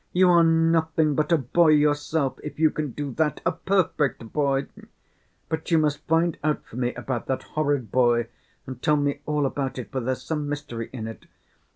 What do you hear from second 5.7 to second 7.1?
must find out for me